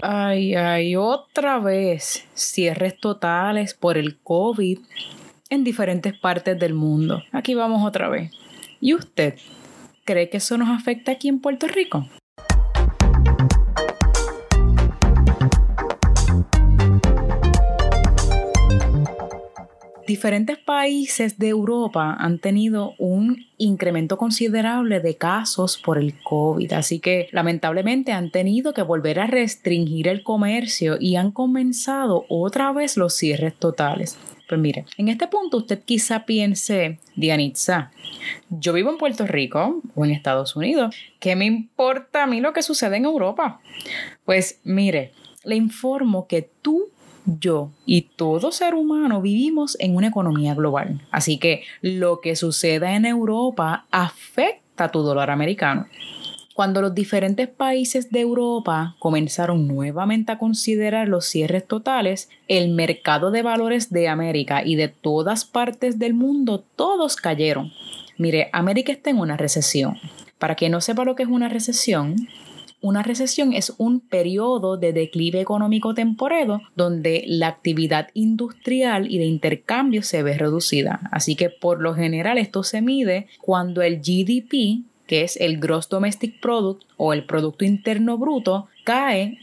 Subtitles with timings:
[0.00, 4.78] Ay, ay, otra vez cierres totales por el COVID
[5.50, 7.24] en diferentes partes del mundo.
[7.32, 8.30] Aquí vamos otra vez.
[8.80, 9.34] ¿Y usted
[10.04, 12.06] cree que eso nos afecta aquí en Puerto Rico?
[20.08, 26.98] Diferentes países de Europa han tenido un incremento considerable de casos por el COVID, así
[26.98, 32.96] que lamentablemente han tenido que volver a restringir el comercio y han comenzado otra vez
[32.96, 34.18] los cierres totales.
[34.48, 37.90] Pues mire, en este punto usted quizá piense, Dianitza,
[38.48, 42.54] yo vivo en Puerto Rico o en Estados Unidos, ¿qué me importa a mí lo
[42.54, 43.60] que sucede en Europa?
[44.24, 45.12] Pues mire,
[45.44, 46.88] le informo que tú
[47.38, 51.00] yo y todo ser humano vivimos en una economía global.
[51.10, 55.86] Así que lo que suceda en Europa afecta a tu dólar americano.
[56.54, 63.30] Cuando los diferentes países de Europa comenzaron nuevamente a considerar los cierres totales, el mercado
[63.30, 67.70] de valores de América y de todas partes del mundo, todos cayeron.
[68.16, 69.98] Mire, América está en una recesión.
[70.40, 72.16] Para quien no sepa lo que es una recesión,
[72.80, 79.24] una recesión es un periodo de declive económico temporero donde la actividad industrial y de
[79.24, 81.00] intercambio se ve reducida.
[81.10, 85.88] Así que por lo general esto se mide cuando el GDP, que es el Gross
[85.88, 89.38] Domestic Product o el Producto Interno Bruto, cae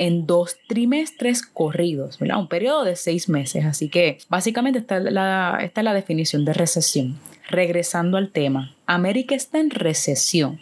[0.00, 3.66] en dos trimestres corridos, un periodo de seis meses.
[3.66, 7.18] Así que básicamente esta la, esta es la definición de recesión.
[7.50, 10.58] Regresando al tema, América está en recesión.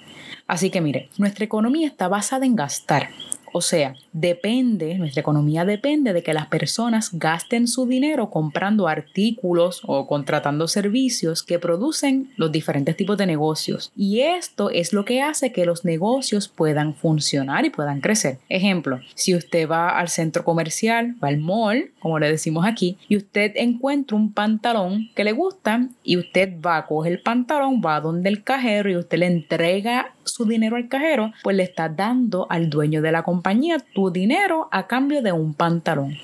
[0.48, 3.10] Así que mire, nuestra economía está basada en gastar.
[3.52, 9.82] O sea, depende, nuestra economía depende de que las personas gasten su dinero comprando artículos
[9.86, 13.91] o contratando servicios que producen los diferentes tipos de negocios.
[13.96, 18.38] Y esto es lo que hace que los negocios puedan funcionar y puedan crecer.
[18.48, 23.16] Ejemplo, si usted va al centro comercial, va al mall, como le decimos aquí, y
[23.16, 28.00] usted encuentra un pantalón que le gusta y usted va a coger el pantalón, va
[28.00, 32.47] donde el cajero y usted le entrega su dinero al cajero, pues le está dando
[32.50, 36.16] al dueño de la compañía tu dinero a cambio de un pantalón.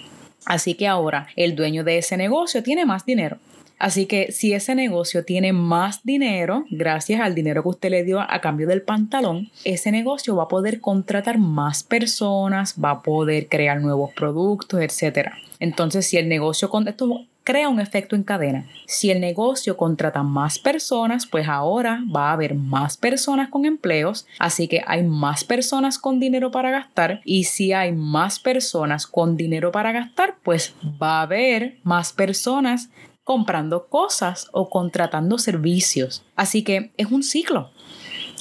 [0.47, 3.39] Así que ahora el dueño de ese negocio tiene más dinero.
[3.79, 8.21] Así que si ese negocio tiene más dinero, gracias al dinero que usted le dio
[8.21, 13.49] a cambio del pantalón, ese negocio va a poder contratar más personas, va a poder
[13.49, 15.31] crear nuevos productos, etc.
[15.59, 18.67] Entonces, si el negocio con esto crea un efecto en cadena.
[18.87, 24.27] Si el negocio contrata más personas, pues ahora va a haber más personas con empleos,
[24.39, 29.37] así que hay más personas con dinero para gastar y si hay más personas con
[29.37, 32.89] dinero para gastar, pues va a haber más personas
[33.25, 36.25] comprando cosas o contratando servicios.
[36.37, 37.71] Así que es un ciclo.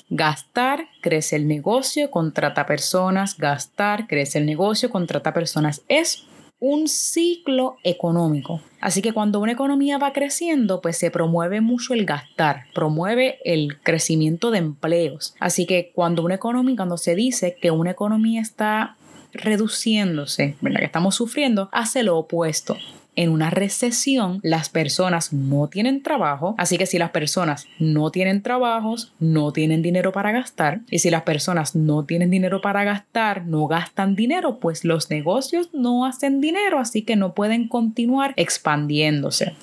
[0.10, 5.82] Gastar, crece el negocio, contrata personas, gastar, crece el negocio, contrata personas.
[5.88, 6.26] Es
[6.66, 8.62] un ciclo económico.
[8.80, 13.82] Así que cuando una economía va creciendo, pues se promueve mucho el gastar, promueve el
[13.82, 15.36] crecimiento de empleos.
[15.42, 18.96] Así que cuando una economía, cuando se dice que una economía está
[19.34, 20.80] reduciéndose, ¿verdad?
[20.80, 22.78] que estamos sufriendo, hace lo opuesto
[23.16, 28.42] en una recesión las personas no tienen trabajo, así que si las personas no tienen
[28.42, 33.46] trabajos, no tienen dinero para gastar, y si las personas no tienen dinero para gastar,
[33.46, 39.54] no gastan dinero, pues los negocios no hacen dinero, así que no pueden continuar expandiéndose.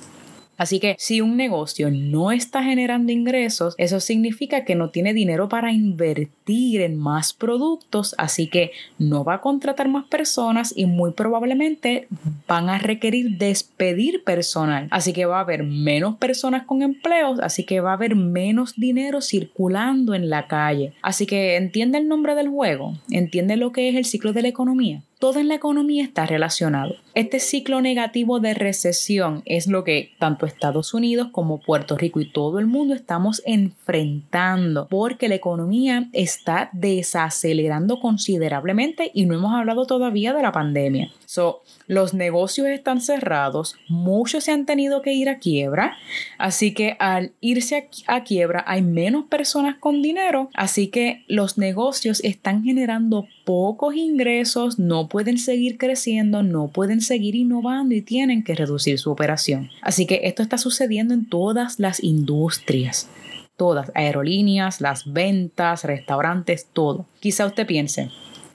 [0.61, 5.49] Así que si un negocio no está generando ingresos, eso significa que no tiene dinero
[5.49, 11.13] para invertir en más productos, así que no va a contratar más personas y muy
[11.13, 12.09] probablemente
[12.47, 14.87] van a requerir despedir personal.
[14.91, 18.75] Así que va a haber menos personas con empleos, así que va a haber menos
[18.77, 20.93] dinero circulando en la calle.
[21.01, 24.49] Así que entiende el nombre del juego, entiende lo que es el ciclo de la
[24.49, 26.95] economía todo en la economía está relacionado.
[27.15, 32.33] Este ciclo negativo de recesión es lo que tanto Estados Unidos como Puerto Rico y
[32.33, 39.87] todo el mundo estamos enfrentando porque la economía está desacelerando considerablemente y no hemos hablado
[39.87, 41.13] todavía de la pandemia.
[41.33, 45.97] So, los negocios están cerrados, muchos se han tenido que ir a quiebra,
[46.39, 52.19] así que al irse a, quiebra hay menos personas con dinero, así que los negocios
[52.25, 58.57] están generando pocos ingresos, no pueden seguir creciendo, no pueden seguir innovando y tienen que
[58.57, 59.71] reducir su operación.
[59.83, 63.09] Así que esto está sucediendo en todas las industrias
[63.57, 67.05] todas, aerolíneas, las ventas, restaurantes, todo.
[67.21, 68.11] Quizá usted piense,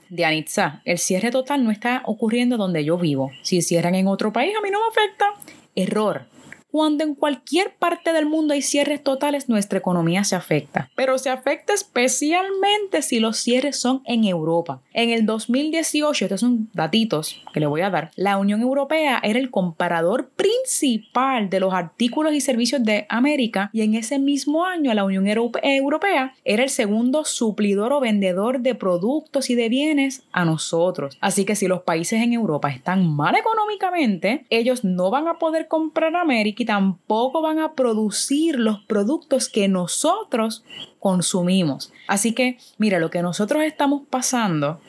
[0.08, 3.32] Dianitza, el cierre total no está ocurriendo donde yo vivo.
[3.42, 5.26] Si cierran en otro país, a mí no me afecta.
[5.74, 6.35] Error.
[6.76, 10.90] Cuando en cualquier parte del mundo hay cierres totales, nuestra economía se afecta.
[10.94, 14.82] Pero se afecta especialmente si los cierres son en Europa.
[14.92, 19.38] En el 2018, estos son datitos que le voy a dar, la Unión Europea era
[19.38, 24.92] el comparador principal de los artículos y servicios de América y en ese mismo año
[24.92, 30.44] la Unión Europea era el segundo suplidor o vendedor de productos y de bienes a
[30.44, 31.16] nosotros.
[31.22, 35.68] Así que si los países en Europa están mal económicamente, ellos no van a poder
[35.68, 40.64] comprar América tampoco van a producir los productos que nosotros
[40.98, 41.92] consumimos.
[42.06, 44.80] Así que, mira, lo que nosotros estamos pasando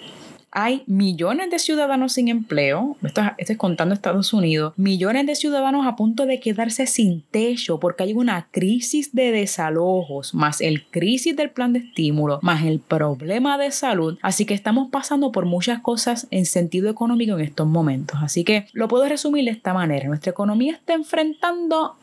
[0.52, 5.96] hay millones de ciudadanos sin empleo, esto, es contando Estados Unidos, millones de ciudadanos a
[5.96, 11.52] punto de quedarse sin techo porque hay una crisis de desalojos, más el crisis del
[11.52, 14.18] plan de estímulo, más el problema de salud.
[14.22, 18.20] Así que estamos pasando por muchas cosas en sentido económico en estos momentos.
[18.22, 20.08] Así que lo puedo resumir de esta manera.
[20.08, 21.98] Nuestra economía está enfrentando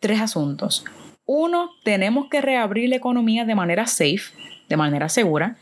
[0.00, 0.84] tres asuntos.
[1.24, 4.32] Uno, tenemos que reabrir la economía de manera safe
[4.70, 5.56] de manera segura.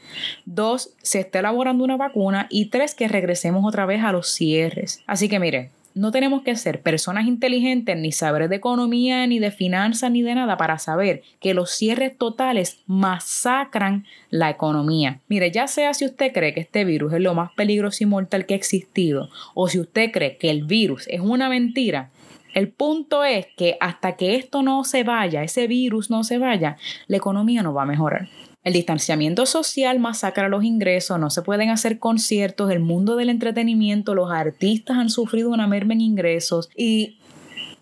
[0.45, 2.47] Dos, se está elaborando una vacuna.
[2.51, 5.03] Y tres, que regresemos otra vez a los cierres.
[5.07, 9.51] Así que mire, no tenemos que ser personas inteligentes ni saber de economía, ni de
[9.51, 15.21] finanzas, ni de nada para saber que los cierres totales masacran la economía.
[15.27, 18.47] Mire, ya sea si usted cree que este virus es lo más peligroso y mortal
[18.47, 22.11] que ha existido, o si usted cree que el virus es una mentira,
[22.55, 26.77] el punto es que hasta que esto no se vaya, ese virus no se vaya,
[27.07, 28.29] la economía no va a mejorar.
[28.65, 34.15] El distanciamiento social masacra los ingresos, no se pueden hacer conciertos, el mundo del entretenimiento,
[34.15, 37.19] los artistas han sufrido una merma en ingresos y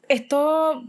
[0.09, 0.83] esto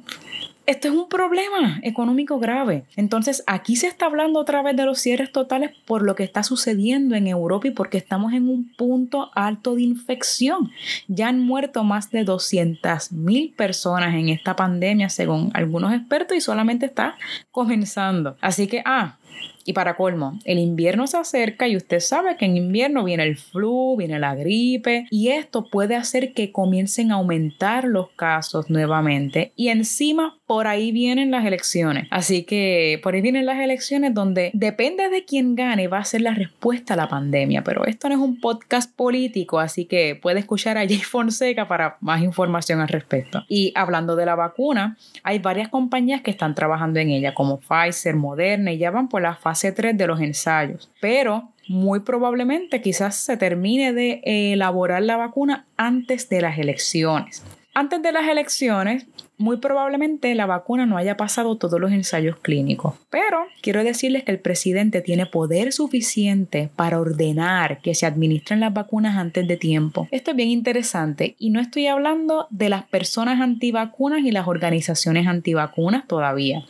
[0.68, 2.84] esto es un problema económico grave.
[2.98, 6.44] Entonces, aquí se está hablando otra vez de los cierres totales por lo que está
[6.44, 10.70] sucediendo en Europa y porque estamos en un punto alto de infección.
[11.08, 16.42] Ya han muerto más de 200 mil personas en esta pandemia, según algunos expertos, y
[16.42, 17.16] solamente está
[17.50, 18.36] comenzando.
[18.42, 19.20] Así que, ah,
[19.68, 23.36] y para colmo, el invierno se acerca y usted sabe que en invierno viene el
[23.36, 29.52] flu, viene la gripe y esto puede hacer que comiencen a aumentar los casos nuevamente
[29.58, 32.08] y encima por ahí vienen las elecciones.
[32.12, 36.22] Así que por ahí vienen las elecciones donde depende de quién gane va a ser
[36.22, 40.40] la respuesta a la pandemia, pero esto no es un podcast político, así que puede
[40.40, 43.44] escuchar a Jay Fonseca para más información al respecto.
[43.50, 48.16] Y hablando de la vacuna, hay varias compañías que están trabajando en ella como Pfizer,
[48.16, 52.80] Moderna y ya van por la fase fase 3 de los ensayos, pero muy probablemente
[52.80, 57.44] quizás se termine de elaborar la vacuna antes de las elecciones.
[57.74, 59.08] Antes de las elecciones,
[59.38, 64.32] muy probablemente la vacuna no haya pasado todos los ensayos clínicos, pero quiero decirles que
[64.32, 70.08] el presidente tiene poder suficiente para ordenar que se administren las vacunas antes de tiempo.
[70.12, 75.26] Esto es bien interesante y no estoy hablando de las personas antivacunas y las organizaciones
[75.26, 76.64] antivacunas todavía.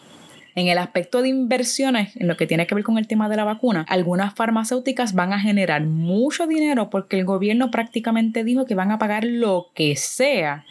[0.58, 3.36] En el aspecto de inversiones, en lo que tiene que ver con el tema de
[3.36, 8.74] la vacuna, algunas farmacéuticas van a generar mucho dinero porque el gobierno prácticamente dijo que
[8.74, 10.66] van a pagar lo que sea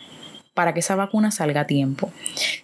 [0.54, 2.10] para que esa vacuna salga a tiempo.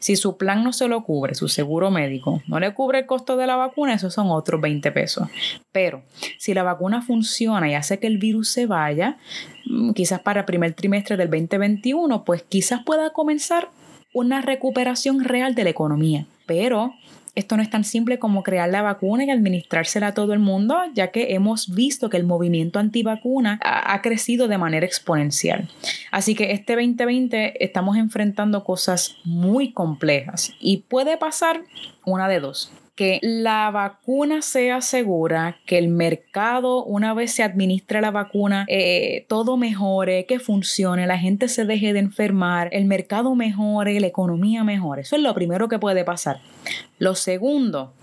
[0.00, 3.36] Si su plan no se lo cubre, su seguro médico no le cubre el costo
[3.36, 5.28] de la vacuna, esos son otros 20 pesos.
[5.70, 6.02] Pero
[6.38, 9.16] si la vacuna funciona y hace que el virus se vaya,
[9.66, 13.68] mm, quizás para el primer trimestre del 2021, pues quizás pueda comenzar
[14.12, 16.26] una recuperación real de la economía.
[16.46, 16.94] Pero
[17.34, 20.76] esto no es tan simple como crear la vacuna y administrársela a todo el mundo,
[20.94, 25.68] ya que hemos visto que el movimiento antivacuna ha, ha crecido de manera exponencial.
[26.10, 31.62] Así que este 2020 estamos enfrentando cosas muy complejas y puede pasar
[32.04, 38.00] una de dos que la vacuna sea segura, que el mercado, una vez se administre
[38.02, 43.34] la vacuna, eh, todo mejore, que funcione, la gente se deje de enfermar, el mercado
[43.34, 45.02] mejore, la economía mejore.
[45.02, 46.40] Eso es lo primero que puede pasar.
[46.98, 47.94] Lo segundo,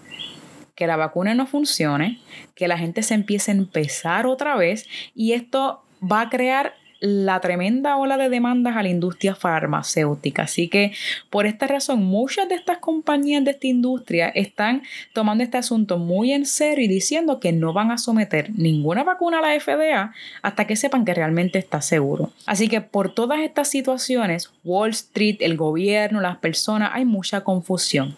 [0.73, 2.19] que la vacuna no funcione,
[2.55, 7.39] que la gente se empiece a empezar otra vez y esto va a crear la
[7.39, 10.43] tremenda ola de demandas a la industria farmacéutica.
[10.43, 10.91] Así que
[11.29, 16.33] por esta razón muchas de estas compañías de esta industria están tomando este asunto muy
[16.33, 20.67] en serio y diciendo que no van a someter ninguna vacuna a la FDA hasta
[20.67, 22.33] que sepan que realmente está seguro.
[22.45, 28.17] Así que por todas estas situaciones, Wall Street, el gobierno, las personas, hay mucha confusión.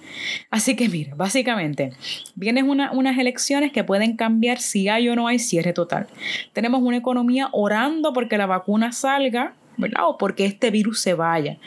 [0.49, 1.93] Así que mira, básicamente,
[2.35, 6.07] vienen unas elecciones que pueden cambiar si hay o no hay cierre total.
[6.53, 10.07] Tenemos una economía orando porque la vacuna una salga, ¿verdad?
[10.07, 11.57] O porque este virus se vaya.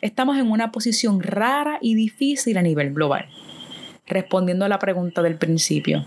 [0.00, 3.26] Estamos en una posición rara y difícil a nivel global.
[4.06, 6.04] Respondiendo a la pregunta del principio,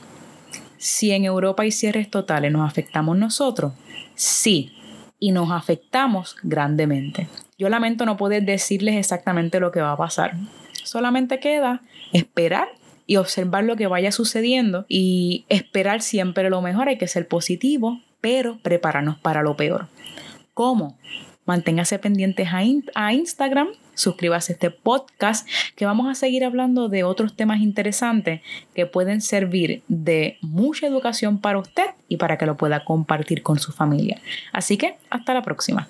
[0.77, 3.73] si en Europa hay cierres totales, ¿nos afectamos nosotros?
[4.15, 4.71] Sí,
[5.19, 7.27] y nos afectamos grandemente.
[7.57, 10.35] Yo lamento no poder decirles exactamente lo que va a pasar.
[10.83, 11.81] Solamente queda
[12.13, 12.69] esperar
[13.05, 16.87] y observar lo que vaya sucediendo y esperar siempre lo mejor.
[16.87, 19.87] Hay que ser positivo, pero prepararnos para lo peor.
[20.59, 20.97] ¿Cómo?
[21.45, 25.47] Manténgase pendientes a, Instagram, suscríbase a este podcast,
[25.77, 28.41] que vamos a seguir hablando de otros temas interesantes
[28.75, 33.57] que pueden servir de mucha educación para usted y para que lo pueda compartir con
[33.57, 34.19] su familia.
[34.51, 35.87] Así que hasta la próxima.